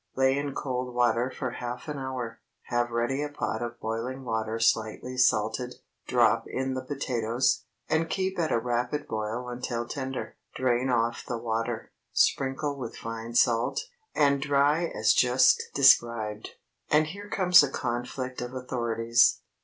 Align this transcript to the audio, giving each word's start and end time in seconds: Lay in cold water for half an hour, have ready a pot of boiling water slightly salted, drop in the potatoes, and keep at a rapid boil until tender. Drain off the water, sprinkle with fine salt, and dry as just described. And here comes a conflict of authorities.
Lay 0.15 0.35
in 0.35 0.55
cold 0.55 0.95
water 0.95 1.29
for 1.29 1.51
half 1.51 1.87
an 1.87 1.99
hour, 1.99 2.39
have 2.63 2.89
ready 2.89 3.21
a 3.21 3.29
pot 3.29 3.61
of 3.61 3.79
boiling 3.79 4.25
water 4.25 4.57
slightly 4.57 5.15
salted, 5.15 5.75
drop 6.07 6.45
in 6.47 6.73
the 6.73 6.81
potatoes, 6.81 7.65
and 7.87 8.09
keep 8.09 8.39
at 8.39 8.51
a 8.51 8.57
rapid 8.57 9.07
boil 9.07 9.47
until 9.47 9.87
tender. 9.87 10.37
Drain 10.55 10.89
off 10.89 11.23
the 11.23 11.37
water, 11.37 11.91
sprinkle 12.13 12.77
with 12.79 12.97
fine 12.97 13.35
salt, 13.35 13.79
and 14.15 14.41
dry 14.41 14.85
as 14.87 15.13
just 15.13 15.65
described. 15.75 16.55
And 16.89 17.05
here 17.05 17.29
comes 17.29 17.61
a 17.61 17.69
conflict 17.69 18.41
of 18.41 18.55
authorities. 18.55 19.41